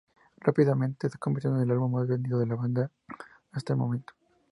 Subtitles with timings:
[0.37, 2.89] Rápidamente se convirtió en el álbum más vendido de la banda
[3.51, 4.13] hasta el momento.